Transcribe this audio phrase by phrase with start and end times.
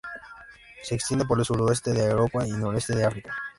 [0.81, 3.31] Se extiende por el suroeste de Europa y noroeste de África.